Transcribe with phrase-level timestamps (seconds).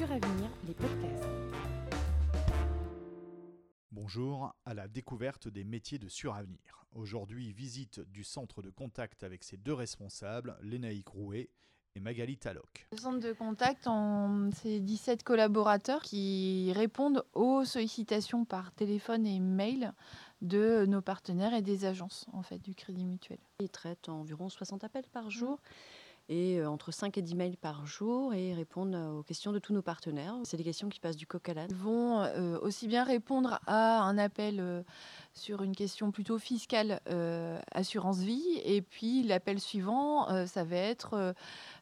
[0.00, 1.28] Suravenir, les podcasts.
[3.92, 6.86] Bonjour à la découverte des métiers de Suravenir.
[6.94, 11.50] Aujourd'hui, visite du centre de contact avec ses deux responsables, Lénaïque Rouet
[11.96, 12.88] et Magali Taloc.
[12.92, 13.90] Le centre de contact,
[14.62, 19.92] c'est 17 collaborateurs qui répondent aux sollicitations par téléphone et mail
[20.40, 23.38] de nos partenaires et des agences en fait du Crédit Mutuel.
[23.58, 25.60] Ils traitent environ 60 appels par jour
[26.30, 29.58] et euh, entre 5 et 10 mails par jour et répondent euh, aux questions de
[29.58, 30.36] tous nos partenaires.
[30.44, 31.66] C'est des questions qui passent du coq à l'âne.
[31.70, 34.84] Ils vont euh, aussi bien répondre à un appel
[35.34, 40.76] sur une question plutôt fiscale, euh, assurance vie, et puis l'appel suivant, euh, ça va
[40.76, 41.34] être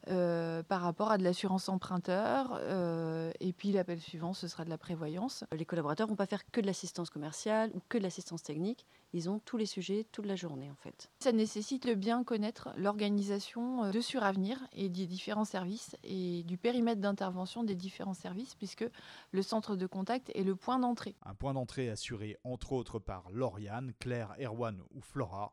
[0.08, 4.70] euh, par rapport à de l'assurance emprunteur, euh, et puis l'appel suivant, ce sera de
[4.70, 5.44] la prévoyance.
[5.52, 8.86] Les collaborateurs ne vont pas faire que de l'assistance commerciale ou que de l'assistance technique.
[9.14, 11.10] Ils ont tous les sujets toute la journée en fait.
[11.20, 17.00] Ça nécessite de bien connaître l'organisation de Suravenir et des différents services et du périmètre
[17.00, 18.84] d'intervention des différents services, puisque
[19.32, 21.14] le centre de contact est le point d'entrée.
[21.24, 25.52] Un point d'entrée assuré entre autres par Lauriane, Claire, Erwan ou Flora.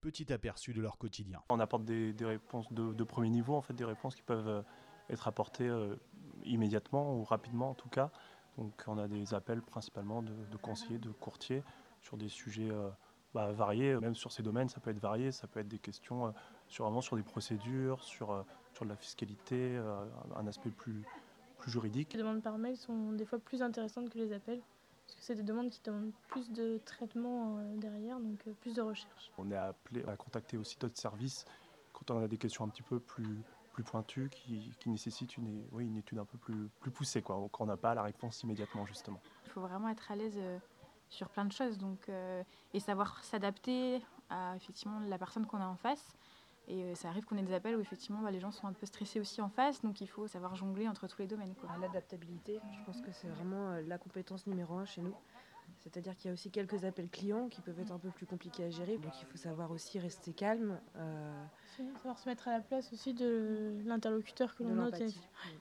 [0.00, 1.40] Petit aperçu de leur quotidien.
[1.48, 4.48] On apporte des, des réponses de, de premier niveau, en fait, des réponses qui peuvent
[4.48, 4.62] euh,
[5.10, 5.96] être apportées euh,
[6.44, 8.10] immédiatement ou rapidement en tout cas.
[8.58, 11.62] Donc on a des appels principalement de, de conseillers, de courtiers
[12.00, 12.88] sur des sujets euh,
[13.34, 16.26] bah, variés, même sur ces domaines ça peut être varié, ça peut être des questions
[16.26, 16.30] euh,
[16.68, 18.42] sur, vraiment sur des procédures, sur, euh,
[18.74, 20.04] sur de la fiscalité, euh,
[20.36, 21.04] un aspect plus,
[21.58, 22.12] plus juridique.
[22.12, 24.62] Les demandes par mail sont des fois plus intéressantes que les appels,
[25.06, 28.74] parce que c'est des demandes qui demandent plus de traitement euh, derrière, donc euh, plus
[28.74, 29.30] de recherche.
[29.38, 31.44] On est appelé à contacter aussi d'autres services
[31.92, 35.64] quand on a des questions un petit peu plus, plus pointues qui, qui nécessitent une,
[35.72, 38.42] oui, une étude un peu plus, plus poussée, quoi, quand on n'a pas la réponse
[38.42, 39.20] immédiatement justement.
[39.44, 40.58] Il faut vraiment être à l'aise euh,
[41.08, 42.42] sur plein de choses donc, euh,
[42.74, 46.16] et savoir s'adapter à effectivement, la personne qu'on a en face.
[46.68, 48.72] Et euh, ça arrive qu'on ait des appels où effectivement bah, les gens sont un
[48.72, 51.54] peu stressés aussi en face, donc il faut savoir jongler entre tous les domaines.
[51.80, 55.14] L'adaptabilité, je pense que c'est vraiment euh, la compétence numéro un chez nous.
[55.78, 58.64] C'est-à-dire qu'il y a aussi quelques appels clients qui peuvent être un peu plus compliqués
[58.64, 58.98] à gérer.
[58.98, 60.80] Donc il faut savoir aussi rester calme.
[60.96, 61.44] euh,
[61.96, 65.00] savoir se mettre à la place aussi de l'interlocuteur que l'on note,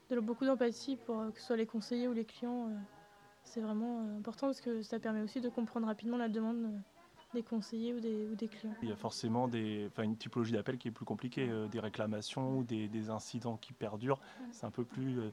[0.09, 2.69] et de beaucoup d'empathie pour que ce soit les conseillers ou les clients.
[3.44, 6.78] C'est vraiment important parce que ça permet aussi de comprendre rapidement la demande euh,
[7.35, 8.73] des conseillers ou des, ou des clients.
[8.81, 11.79] Il y a forcément des, enfin, une typologie d'appels qui est plus compliquée, euh, des
[11.79, 14.19] réclamations ou des, des incidents qui perdurent.
[14.51, 15.31] C'est un peu plus, euh,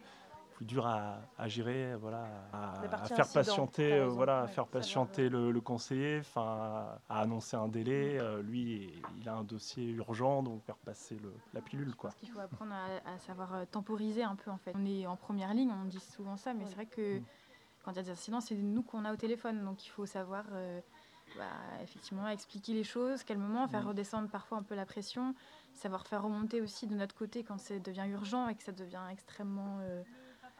[0.54, 5.28] plus dur à, à gérer, voilà, à, faire incident, patienter, euh, voilà, à faire patienter
[5.30, 8.18] le, le conseiller, enfin, à annoncer un délai.
[8.18, 12.10] Euh, lui, il a un dossier urgent, donc faire passer le- la pilule, quoi.
[12.18, 14.72] Qu'il faut apprendre à, à savoir temporiser un peu en fait.
[14.74, 17.24] On est en première ligne, on dit souvent ça, mais c'est vrai que Mm.
[17.84, 20.06] quand il y a des incidents, c'est nous qu'on a au téléphone, donc il faut
[20.06, 20.80] savoir euh,
[21.36, 21.50] bah,
[21.82, 23.88] effectivement expliquer les choses calmement, faire Mm.
[23.88, 25.34] redescendre parfois un peu la pression,
[25.74, 29.02] savoir faire remonter aussi de notre côté quand ça devient urgent et que ça devient
[29.10, 30.02] extrêmement euh,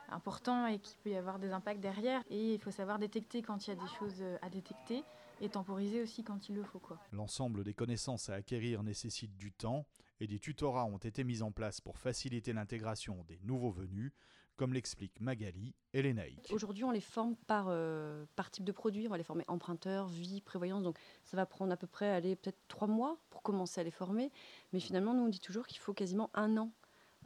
[0.09, 2.23] important et qu'il peut y avoir des impacts derrière.
[2.31, 5.05] Et il faut savoir détecter quand il y a des choses euh, à détecter
[5.41, 6.81] et temporiser aussi quand il le faut.
[7.13, 9.87] L'ensemble des connaissances à acquérir nécessite du temps
[10.21, 14.13] et des tutorats ont été mis en place pour faciliter l'intégration des nouveaux venus,
[14.57, 16.51] comme l'expliquent Magali et Lénaïque.
[16.53, 19.07] Aujourd'hui, on les forme par, euh, par type de produit.
[19.07, 20.83] On va les former emprunteur, vie, prévoyance.
[20.83, 23.91] Donc ça va prendre à peu près aller peut-être trois mois pour commencer à les
[23.91, 24.31] former.
[24.73, 26.71] Mais finalement, nous, on dit toujours qu'il faut quasiment un an.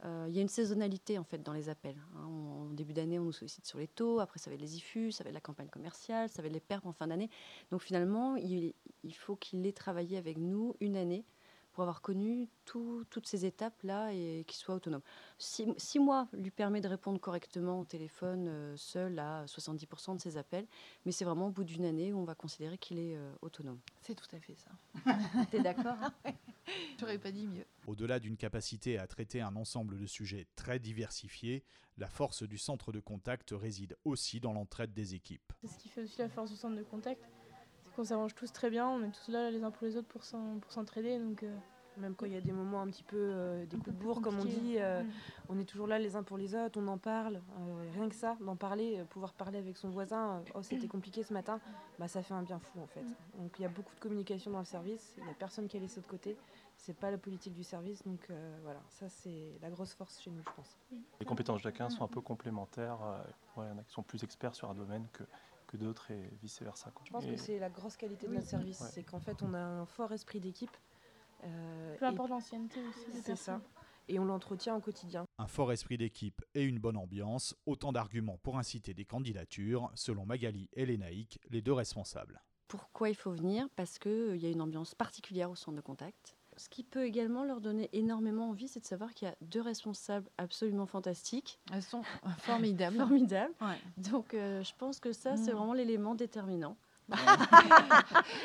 [0.05, 1.97] Euh, Il y a une saisonnalité en fait dans les appels.
[2.17, 2.25] hein.
[2.27, 4.21] En début d'année, on nous sollicite sur les taux.
[4.21, 6.55] Après, ça va être les IFU, ça va être la campagne commerciale, ça va être
[6.55, 7.31] les pertes en fin d'année.
[7.71, 11.25] Donc finalement, il, il faut qu'il ait travaillé avec nous une année
[11.77, 15.03] pour avoir connu tout- toutes ces étapes-là et qu'il soit autonome.
[15.37, 20.21] Six, six mois lui permet de répondre correctement au téléphone euh, seul à 70% de
[20.23, 20.67] ses appels,
[21.05, 23.79] mais c'est vraiment au bout d'une année où on va considérer qu'il est euh, autonome.
[24.01, 24.71] C'est tout à fait ça.
[25.51, 25.99] T'es d'accord
[26.99, 27.67] J'aurais pas dit mieux.
[27.87, 31.63] Au-delà d'une capacité à traiter un ensemble de sujets très diversifiés,
[31.99, 35.53] la force du centre de contact réside aussi dans l'entraide des équipes.
[35.61, 37.23] C'est ce qui fait aussi la force du centre de contact,
[37.97, 40.25] qu'on s'arrange tous très bien, on est tous là les uns pour les autres pour
[40.25, 41.19] s'en- pour s'entraider.
[41.19, 41.57] Donc, euh,
[41.99, 44.21] Même quand il y a des moments un petit peu euh, des coups de bourre,
[44.21, 45.07] comme on dit, euh, Mm.
[45.49, 47.37] on est toujours là les uns pour les autres, on en parle.
[47.59, 50.89] euh, rien que ça, d'en parler, euh, pouvoir parler avec son voisin, euh, oh c'était
[50.89, 51.59] compliqué ce matin,
[51.99, 53.07] bah, ça fait un bien fou en fait.
[53.39, 55.79] Donc il y a beaucoup de communication dans le service, il n'y a personne qui
[55.79, 56.37] a laissé de côté,
[56.77, 60.31] c'est pas la politique du service, donc euh, voilà, ça c'est la grosse force chez
[60.31, 60.77] nous je pense.
[61.19, 62.99] Les compétences de chacun sont un peu complémentaires.
[63.03, 63.23] euh,
[63.57, 65.23] ouais, il y en a qui sont plus experts sur un domaine que,
[65.67, 66.91] que d'autres et vice-versa.
[66.93, 67.03] quoi.
[67.07, 68.37] Je pense Et- que c'est la grosse qualité de Oui.
[68.39, 68.89] notre service, Ouais.
[68.93, 70.77] c'est qu'en fait on a un fort esprit d'équipe.
[71.45, 73.21] euh, peu et importe l'ancienneté aussi.
[73.23, 73.61] C'est ça.
[74.09, 75.27] et on l'entretient au quotidien.
[75.39, 80.25] Un fort esprit d'équipe et une bonne ambiance, autant d'arguments pour inciter des candidatures, selon
[80.25, 82.41] Magali et Lénaïque, les deux responsables.
[82.69, 83.69] Pourquoi il faut venir?
[83.77, 86.37] Parce qu'il y a une ambiance particulière au centre de contact.
[86.59, 89.61] Ce qui peut également leur donner énormément envie, c'est de savoir qu'il y a deux
[89.61, 92.03] responsables absolument fantastiques, Elles sont
[92.39, 92.97] formidables.
[92.97, 93.53] formidables.
[93.61, 93.79] Ouais.
[93.99, 95.57] Donc euh, je pense que ça, c'est Mm.
[95.57, 96.77] vraiment l'élément déterminant.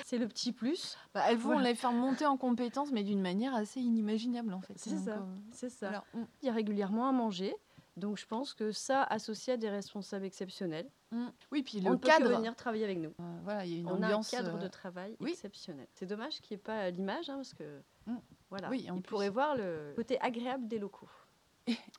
[0.05, 0.97] c'est le petit plus.
[1.13, 1.69] Bah, elles vont Voilà.
[1.69, 4.73] les faire monter en compétences, mais d'une manière assez inimaginable en fait.
[4.77, 5.11] C'est ça.
[5.13, 6.03] euh, C'est ça.
[6.13, 6.19] Mm.
[6.41, 7.55] Il y a régulièrement à manger.
[7.97, 11.27] Donc je pense que ça, associé à des responsables exceptionnels, Mm.
[11.51, 12.37] Oui, puis on le ne peut que cadre.
[12.37, 13.13] venir travailler avec nous.
[13.19, 14.33] euh, voilà, il y a une on ambiance.
[14.33, 15.31] a un cadre euh, de travail oui.
[15.31, 15.85] exceptionnel.
[15.93, 18.15] C'est dommage qu'il n'y ait pas l'image, hein, parce que Mm.
[18.49, 19.09] voilà, Oui, en il plus.
[19.09, 21.09] pourrait voir le côté agréable des locaux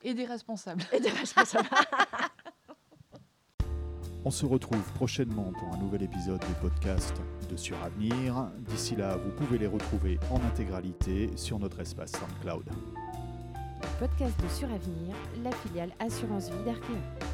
[0.01, 0.81] et des responsables.
[0.91, 1.69] et des responsables.
[4.25, 7.13] On se retrouve prochainement pour un nouvel épisode du podcast
[7.49, 8.49] de Suravenir.
[8.59, 12.63] D'ici là, vous pouvez les retrouver en intégralité sur notre espace SoundCloud.
[13.99, 17.32] Podcast de Suravenir, la filiale Assurance Vie d'Arkea.